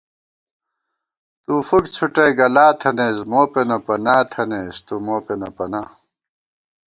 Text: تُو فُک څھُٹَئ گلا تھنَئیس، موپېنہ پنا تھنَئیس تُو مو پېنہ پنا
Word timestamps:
تُو 1.43 1.53
فُک 1.67 1.85
څھُٹَئ 1.95 2.31
گلا 2.39 2.65
تھنَئیس، 2.79 3.19
موپېنہ 3.31 3.77
پنا 3.85 4.15
تھنَئیس 4.31 4.77
تُو 4.87 4.95
مو 5.05 5.15
پېنہ 5.25 5.49
پنا 5.55 5.81